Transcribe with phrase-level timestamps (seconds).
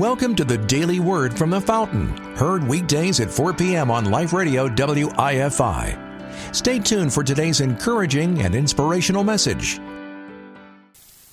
[0.00, 3.90] Welcome to the Daily Word from the Fountain, heard weekdays at 4 p.m.
[3.90, 6.56] on Life Radio WIFI.
[6.56, 9.78] Stay tuned for today's encouraging and inspirational message.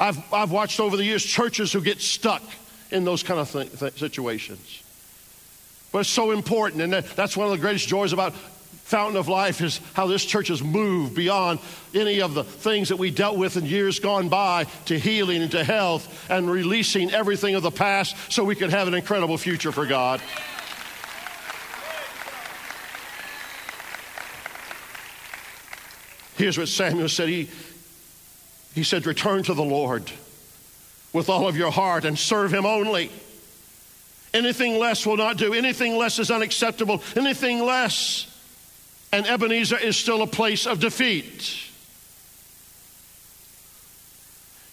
[0.02, 2.44] I've, I've watched over the years churches who get stuck
[2.92, 4.84] in those kind of th- th- situations.
[5.94, 8.34] But it's so important, and that's one of the greatest joys about
[8.88, 11.60] Fountain of Life is how this church has moved beyond
[11.94, 15.52] any of the things that we dealt with in years gone by to healing and
[15.52, 19.74] to health and releasing everything of the past so we can have an incredible future
[19.74, 20.22] for God.
[26.38, 27.28] Here's what Samuel said.
[27.28, 27.50] He,
[28.74, 30.10] he said, Return to the Lord
[31.12, 33.12] with all of your heart and serve him only.
[34.34, 35.54] Anything less will not do.
[35.54, 37.04] Anything less is unacceptable.
[37.18, 38.34] Anything less
[39.18, 41.60] and Ebenezer is still a place of defeat.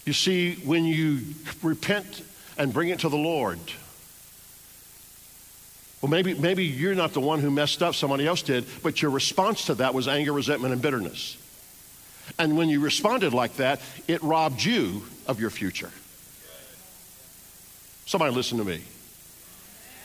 [0.05, 1.21] You see, when you
[1.63, 2.23] repent
[2.59, 3.59] and bring it to the Lord,
[6.03, 9.11] well, maybe, maybe you're not the one who messed up, somebody else did, but your
[9.11, 11.39] response to that was anger, resentment, and bitterness.
[12.39, 15.91] And when you responded like that, it robbed you of your future.
[18.05, 18.83] Somebody listen to me.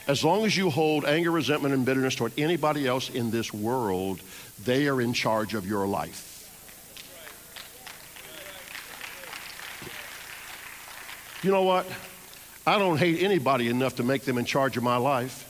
[0.09, 4.19] As long as you hold anger, resentment, and bitterness toward anybody else in this world,
[4.65, 6.25] they are in charge of your life.
[11.43, 11.85] You know what?
[12.65, 15.45] I don't hate anybody enough to make them in charge of my life.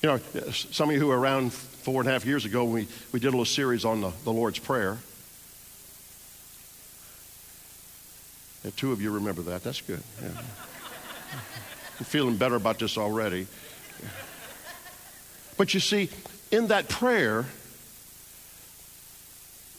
[0.00, 2.86] You know, some of you who were around four and a half years ago, we,
[3.10, 4.98] we did a little series on the, the Lord's Prayer.
[8.66, 9.62] Yeah, two of you remember that.
[9.62, 10.02] That's good.
[10.20, 10.28] Yeah.
[12.00, 13.46] I'm feeling better about this already.
[15.56, 16.10] But you see,
[16.50, 17.44] in that prayer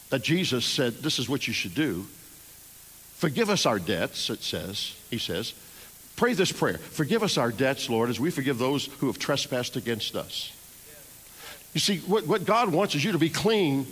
[0.09, 2.07] that Jesus said, this is what you should do.
[3.15, 5.53] Forgive us our debts, it says, he says.
[6.15, 6.77] Pray this prayer.
[6.77, 10.53] Forgive us our debts, Lord, as we forgive those who have trespassed against us.
[11.73, 13.85] You see, what, what God wants is you to be clean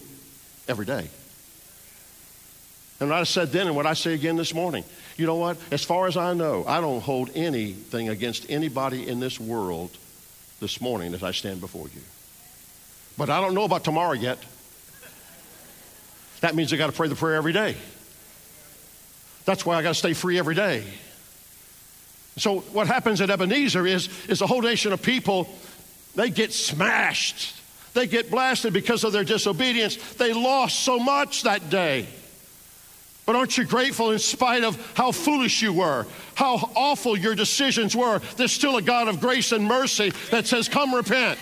[0.69, 1.09] every day.
[2.99, 4.83] And what I said then and what I say again this morning,
[5.17, 5.57] you know what?
[5.71, 9.91] As far as I know, I don't hold anything against anybody in this world
[10.59, 12.01] this morning as I stand before you.
[13.17, 14.39] But I don't know about tomorrow yet.
[16.41, 17.75] That means I got to pray the prayer every day.
[19.45, 20.83] That's why I got to stay free every day.
[22.37, 25.49] So what happens at Ebenezer is, is a whole nation of people,
[26.15, 27.61] they get smashed.
[27.93, 29.95] They get blasted because of their disobedience.
[30.15, 32.07] They lost so much that day.
[33.25, 36.05] But aren't you grateful in spite of how foolish you were,
[36.35, 38.19] how awful your decisions were?
[38.37, 41.39] There's still a God of grace and mercy that says, Come repent.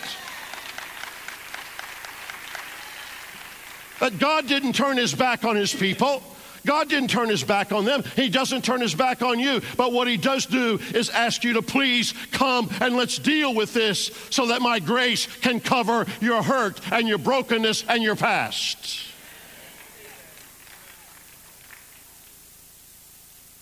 [4.00, 6.24] That God didn't turn his back on his people.
[6.66, 8.04] God didn't turn his back on them.
[8.16, 9.62] He doesn't turn his back on you.
[9.76, 13.74] But what he does do is ask you to please come and let's deal with
[13.74, 19.13] this so that my grace can cover your hurt and your brokenness and your past.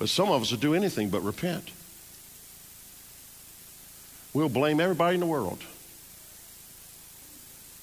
[0.01, 1.69] But some of us will do anything but repent.
[4.33, 5.59] We'll blame everybody in the world.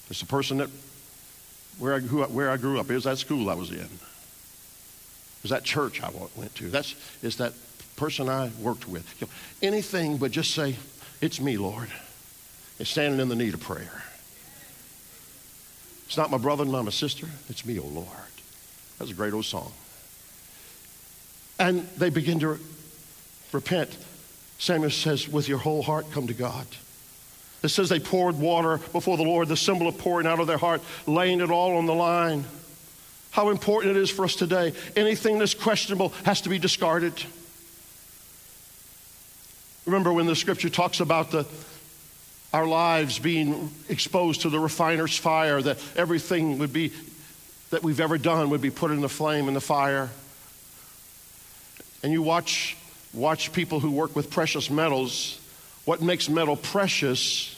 [0.09, 0.67] It's the person that
[1.77, 2.91] where I, grew up, where I grew up.
[2.91, 3.77] It was that school I was in.
[3.77, 3.89] It
[5.43, 6.69] was that church I went to.
[6.69, 6.93] That's
[7.23, 7.53] is that
[7.95, 9.09] person I worked with.
[9.21, 9.33] You know,
[9.65, 10.75] anything but just say,
[11.21, 11.87] "It's me, Lord,"
[12.79, 14.03] and standing in the need of prayer.
[16.05, 17.29] It's not my brother and not my sister.
[17.47, 18.09] It's me, oh Lord.
[18.97, 19.71] That's a great old song
[21.59, 22.57] and they begin to
[23.51, 23.95] repent.
[24.57, 26.65] Samuel says, with your whole heart, come to God.
[27.61, 30.57] It says they poured water before the Lord, the symbol of pouring out of their
[30.57, 32.45] heart, laying it all on the line.
[33.31, 34.73] How important it is for us today.
[34.95, 37.13] Anything that's questionable has to be discarded.
[39.85, 41.45] Remember when the scripture talks about the,
[42.53, 46.93] our lives being exposed to the refiner's fire, that everything would be
[47.71, 50.09] that we've ever done would be put in the flame in the fire
[52.03, 52.77] and you watch,
[53.13, 55.39] watch people who work with precious metals,
[55.85, 57.55] what makes metal precious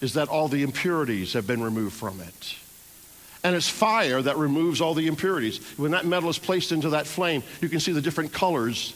[0.00, 2.56] is that all the impurities have been removed from it.
[3.44, 5.58] And it's fire that removes all the impurities.
[5.78, 8.94] When that metal is placed into that flame, you can see the different colors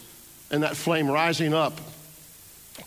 [0.50, 1.79] and that flame rising up.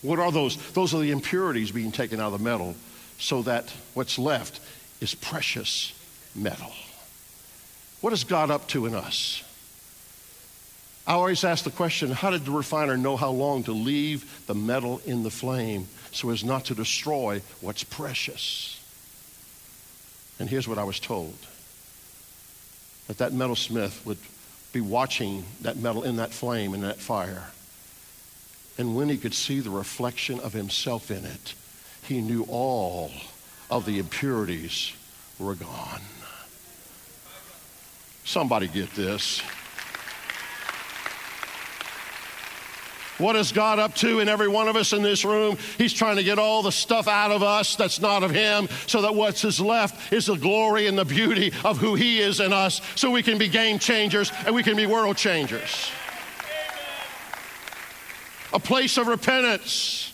[0.02, 0.58] What are those?
[0.74, 2.76] Those are the impurities being taken out of the metal
[3.18, 4.60] so that what's left
[5.00, 5.94] is precious
[6.36, 6.72] metal.
[8.02, 9.44] What is God up to in us?
[11.06, 14.56] I always ask the question how did the refiner know how long to leave the
[14.56, 18.80] metal in the flame so as not to destroy what's precious?
[20.40, 21.36] And here's what I was told
[23.08, 24.18] that that metalsmith would
[24.72, 27.52] be watching that metal in that flame, in that fire.
[28.78, 31.54] And when he could see the reflection of himself in it,
[32.02, 33.12] he knew all
[33.70, 34.94] of the impurities
[35.38, 36.02] were gone.
[38.24, 39.42] Somebody get this.
[43.24, 45.58] What is God up to in every one of us in this room?
[45.78, 49.04] He's trying to get all the stuff out of us that's not of Him so
[49.04, 52.52] that what's is left is the glory and the beauty of who He is in
[52.52, 55.90] us so we can be game changers and we can be world changers.
[58.52, 60.12] A place of repentance.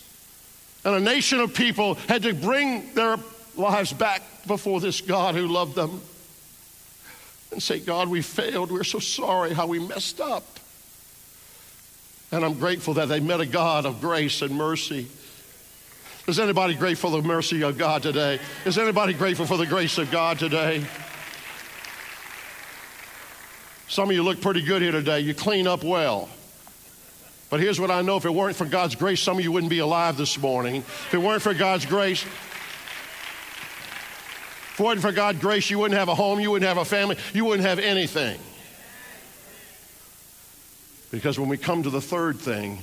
[0.86, 3.18] And a nation of people had to bring their
[3.56, 6.00] lives back before this God who loved them
[7.52, 8.72] and say, God, we failed.
[8.72, 10.59] We're so sorry how we messed up.
[12.32, 15.08] And I'm grateful that they met a God of grace and mercy.
[16.28, 18.40] Is anybody grateful for the mercy of God today?
[18.66, 20.86] Is anybody grateful for the grace of God today?
[23.88, 25.22] Some of you look pretty good here today.
[25.22, 26.30] You clean up well.
[27.50, 29.72] But here's what I know if it weren't for God's grace, some of you wouldn't
[29.72, 30.76] be alive this morning.
[30.78, 32.30] If it weren't for God's grace, if
[34.80, 37.18] it wasn't for God's grace, you wouldn't have a home, you wouldn't have a family,
[37.34, 38.40] you wouldn't have anything.
[41.12, 42.80] Because when we come to the third thing,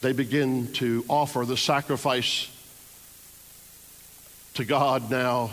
[0.00, 2.48] they begin to offer the sacrifice
[4.54, 5.50] to God now.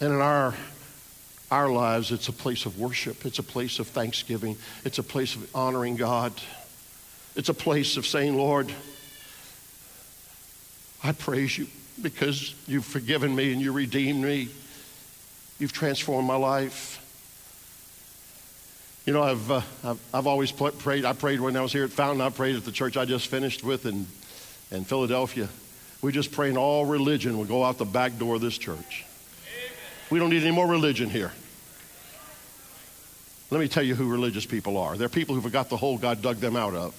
[0.00, 0.54] And in our,
[1.50, 5.34] our lives, it's a place of worship, it's a place of thanksgiving, it's a place
[5.36, 6.32] of honoring God,
[7.34, 8.72] it's a place of saying, Lord,
[11.02, 11.66] I praise you
[12.02, 14.48] because you've forgiven me and you redeemed me.
[15.58, 17.02] You've transformed my life.
[19.06, 21.04] You know, I've, uh, I've, I've, always prayed.
[21.04, 22.20] I prayed when I was here at Fountain.
[22.20, 24.04] I prayed at the church I just finished with in,
[24.72, 25.48] in Philadelphia.
[26.02, 29.06] We just pray in all religion will go out the back door of this church.
[29.46, 29.70] Amen.
[30.10, 31.30] We don't need any more religion here.
[33.50, 34.96] Let me tell you who religious people are.
[34.96, 36.92] They're people who forgot the hole God dug them out of.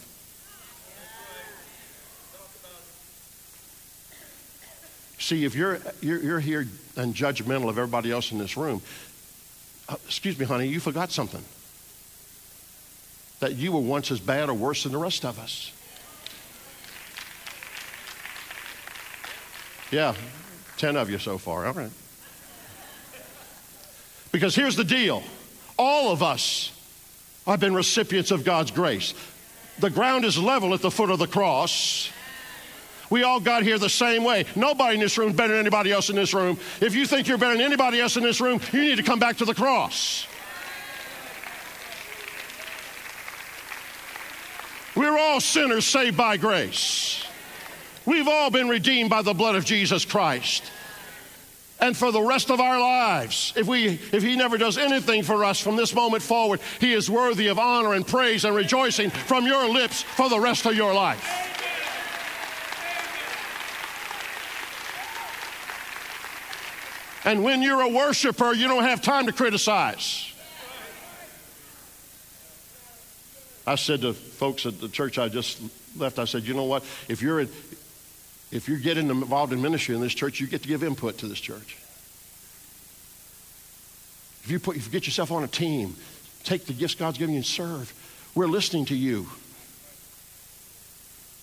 [5.19, 6.65] See, if you're, you're, you're here
[6.95, 8.81] and judgmental of everybody else in this room,
[9.89, 11.43] uh, excuse me, honey, you forgot something
[13.39, 15.71] that you were once as bad or worse than the rest of us.
[19.91, 20.15] Yeah,
[20.77, 21.65] 10 of you so far.
[21.65, 21.91] All right.
[24.31, 25.23] Because here's the deal
[25.77, 26.73] all of us
[27.45, 29.13] have been recipients of God's grace.
[29.79, 32.11] The ground is level at the foot of the cross.
[33.09, 34.45] We all got here the same way.
[34.55, 36.59] Nobody in this room is better than anybody else in this room.
[36.81, 39.19] If you think you're better than anybody else in this room, you need to come
[39.19, 40.27] back to the cross.
[45.07, 47.23] We're all sinners saved by grace.
[48.05, 50.69] We've all been redeemed by the blood of Jesus Christ.
[51.79, 55.45] And for the rest of our lives, if, we, if He never does anything for
[55.45, 59.47] us from this moment forward, He is worthy of honor and praise and rejoicing from
[59.47, 61.25] your lips for the rest of your life.
[67.23, 70.33] And when you're a worshiper, you don't have time to criticize.
[73.67, 75.61] I said to folks at the church I just
[75.97, 76.83] left, I said, you know what?
[77.09, 80.83] If you're, if you're getting involved in ministry in this church, you get to give
[80.83, 81.77] input to this church.
[84.45, 85.97] If you, put, if you get yourself on a team,
[86.45, 87.93] take the gifts God's given you and serve.
[88.33, 89.27] We're listening to you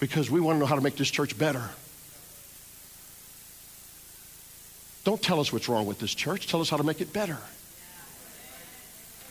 [0.00, 1.68] because we want to know how to make this church better.
[5.04, 6.46] Don't tell us what's wrong with this church.
[6.46, 7.36] Tell us how to make it better.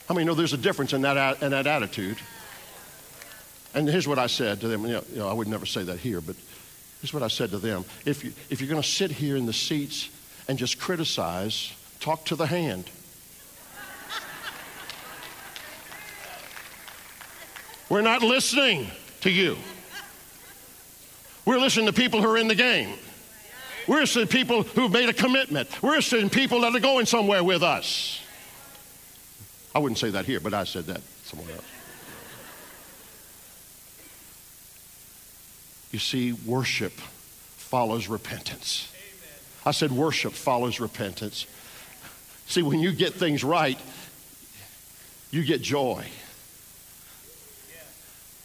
[0.07, 2.17] How many know there's a difference in that, in that attitude?
[3.73, 4.85] And here's what I said to them.
[4.85, 6.35] You know, you know, I would never say that here, but
[7.01, 7.85] here's what I said to them.
[8.05, 10.09] If, you, if you're going to sit here in the seats
[10.47, 12.89] and just criticize, talk to the hand.
[17.89, 18.87] We're not listening
[19.21, 19.57] to you.
[21.45, 22.97] We're listening to people who are in the game.
[23.87, 25.69] We're listening to people who've made a commitment.
[25.83, 28.19] We're listening to people that are going somewhere with us.
[29.75, 31.65] I wouldn't say that here, but I said that somewhere else.
[35.93, 38.91] You see, worship follows repentance.
[39.65, 41.45] I said, worship follows repentance.
[42.47, 43.79] See, when you get things right,
[45.31, 46.05] you get joy.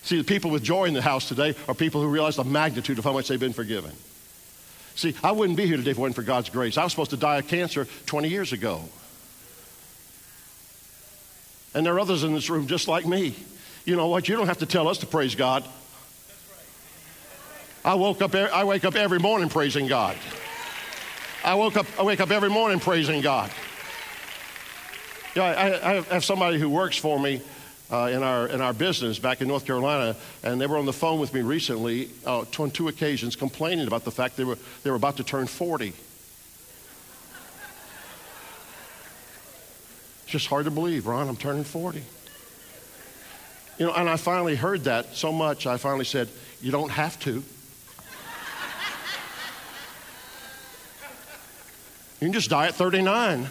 [0.03, 2.99] See, the people with joy in the house today are people who realize the magnitude
[2.99, 3.93] of how much they've been forgiven.
[4.95, 6.77] See, I wouldn't be here today if it wasn't for God's grace.
[6.77, 8.83] I was supposed to die of cancer 20 years ago.
[11.75, 13.35] And there are others in this room just like me.
[13.87, 14.29] You know what?
[14.29, 15.65] You don't have to tell us to praise God.
[17.89, 20.15] I woke up, I wake up every morning praising God.
[21.43, 23.51] I woke up, I wake up every morning praising God.
[25.35, 27.41] You know, I, I have somebody who works for me
[27.91, 30.93] uh, in, our, in our business back in North Carolina, and they were on the
[30.93, 34.91] phone with me recently uh, on two occasions complaining about the fact they were, they
[34.91, 35.87] were about to turn 40.
[35.87, 35.97] It's
[40.27, 42.03] just hard to believe, Ron, I'm turning 40.
[43.79, 46.29] You know, and I finally heard that so much, I finally said,
[46.61, 47.43] You don't have to.
[52.21, 53.49] You can just die at 39.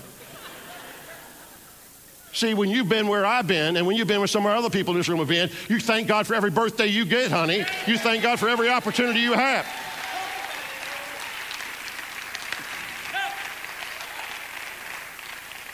[2.34, 4.70] See, when you've been where I've been and when you've been where some of other
[4.70, 7.66] people in this room have been, you thank God for every birthday you get, honey.
[7.88, 9.66] You thank God for every opportunity you have.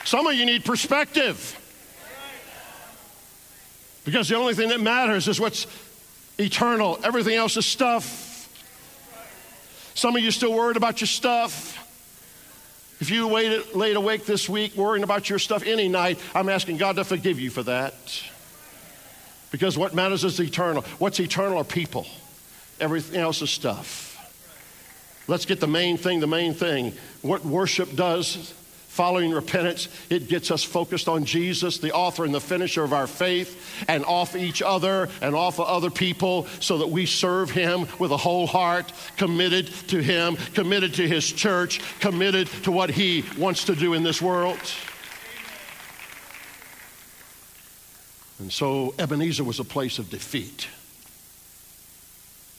[0.04, 1.60] Some of you need perspective.
[4.04, 5.66] Because the only thing that matters is what's
[6.38, 8.30] eternal, everything else is stuff.
[9.94, 11.83] Some of you still worried about your stuff.
[13.00, 16.76] If you waited, laid awake this week worrying about your stuff any night, I'm asking
[16.76, 17.94] God to forgive you for that.
[19.50, 20.82] Because what matters is eternal.
[20.98, 22.06] What's eternal are people,
[22.80, 24.10] everything else is stuff.
[25.26, 26.92] Let's get the main thing, the main thing.
[27.22, 28.52] What worship does
[28.94, 33.08] Following repentance, it gets us focused on Jesus, the author and the finisher of our
[33.08, 37.88] faith, and off each other and off of other people so that we serve Him
[37.98, 43.24] with a whole heart, committed to Him, committed to His church, committed to what He
[43.36, 44.60] wants to do in this world.
[48.38, 50.68] And so Ebenezer was a place of defeat,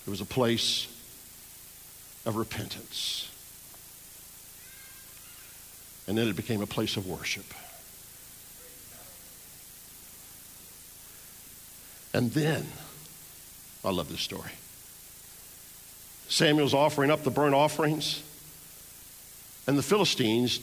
[0.05, 0.87] it was a place
[2.25, 3.31] of repentance.
[6.07, 7.45] And then it became a place of worship.
[12.13, 12.65] And then,
[13.83, 14.51] I love this story.
[16.29, 18.23] Samuel's offering up the burnt offerings,
[19.67, 20.59] and the Philistines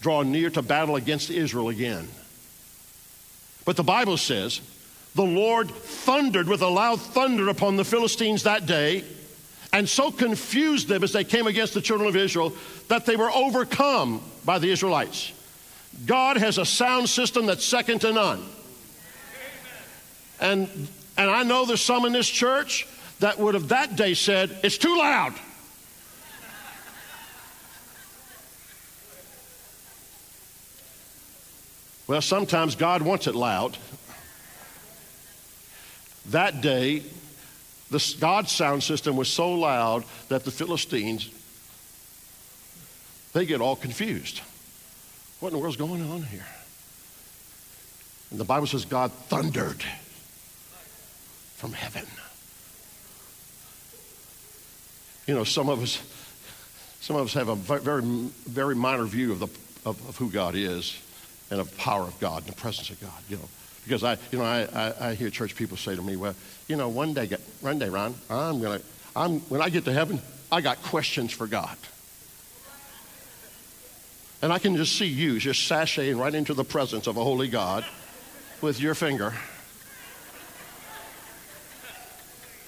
[0.00, 2.08] draw near to battle against Israel again.
[3.64, 4.60] But the Bible says,
[5.14, 9.02] the Lord thundered with a loud thunder upon the Philistines that day,
[9.76, 12.50] and so confused them as they came against the children of Israel
[12.88, 15.34] that they were overcome by the Israelites.
[16.06, 18.42] God has a sound system that's second to none.
[20.40, 20.66] And,
[21.18, 22.88] and I know there's some in this church
[23.20, 25.34] that would have that day said, It's too loud.
[32.06, 33.76] Well, sometimes God wants it loud.
[36.30, 37.02] That day,
[37.90, 41.30] the God's sound system was so loud that the Philistines
[43.36, 44.40] they get all confused.
[45.40, 46.46] What in the world's going on here?
[48.30, 49.84] And the Bible says God thundered
[51.56, 52.06] from heaven.
[55.26, 56.00] You know, some of us,
[57.00, 59.48] some of us have a very, very minor view of, the,
[59.84, 60.98] of, of who God is
[61.50, 63.22] and of the power of God and the presence of God.
[63.28, 63.48] You know,
[63.86, 66.34] because I, you know, I, I, I hear church people say to me, well,
[66.66, 68.80] you know, one day, one day, Ron, I'm gonna,
[69.14, 71.76] I'm when I get to heaven, I got questions for God.
[74.42, 77.48] And I can just see you just sashaying right into the presence of a holy
[77.48, 77.84] God
[78.60, 79.32] with your finger.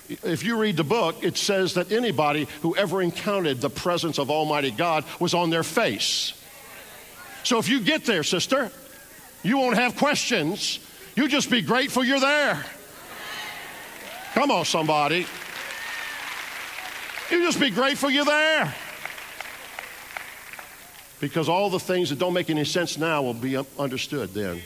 [0.08, 4.30] If you read the book, it says that anybody who ever encountered the presence of
[4.30, 6.32] Almighty God was on their face.
[7.42, 8.70] So if you get there, sister,
[9.42, 10.78] you won't have questions.
[11.18, 12.64] You just be grateful you're there.
[14.34, 15.26] Come on, somebody.
[17.28, 18.72] You just be grateful you're there.
[21.18, 24.62] Because all the things that don't make any sense now will be understood then.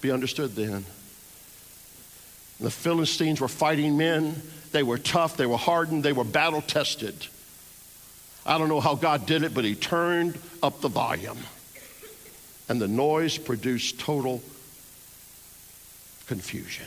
[0.00, 0.84] Be understood then.
[2.60, 4.40] The Philistines were fighting men.
[4.70, 7.26] They were tough, they were hardened, they were battle tested.
[8.46, 11.38] I don't know how God did it, but He turned up the volume.
[12.68, 14.42] And the noise produced total
[16.26, 16.86] confusion.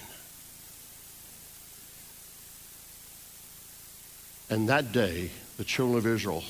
[4.50, 6.44] And that day, the children of Israel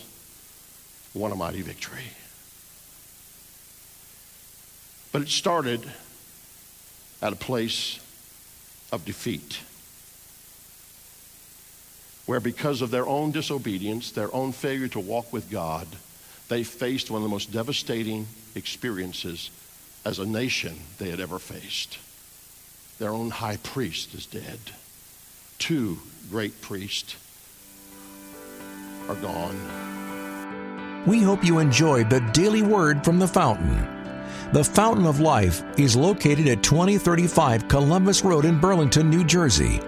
[1.13, 2.03] won a mighty victory.
[5.11, 5.83] But it started
[7.21, 7.99] at a place
[8.91, 9.59] of defeat,
[12.25, 15.87] where because of their own disobedience, their own failure to walk with God,
[16.49, 19.51] they faced one of the most devastating experiences
[20.03, 21.99] as a nation they had ever faced.
[22.97, 24.59] Their own high priest is dead.
[25.59, 27.15] Two great priests
[29.07, 29.57] are gone.
[31.05, 33.95] We hope you enjoyed the daily word from the fountain.
[34.51, 39.79] The Fountain of Life is located at 2035 Columbus Road in Burlington, New Jersey.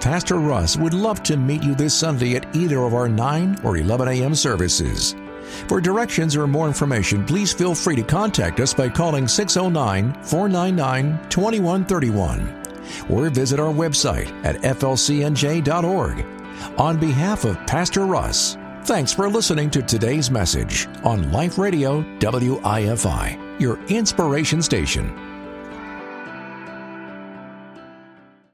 [0.00, 3.76] Pastor Russ would love to meet you this Sunday at either of our 9 or
[3.76, 4.34] 11 a.m.
[4.34, 5.14] services.
[5.66, 11.28] For directions or more information, please feel free to contact us by calling 609 499
[11.28, 12.64] 2131
[13.10, 16.24] or visit our website at flcnj.org.
[16.78, 23.60] On behalf of Pastor Russ, thanks for listening to today's message on Life Radio WIFI,
[23.60, 25.27] your inspiration station.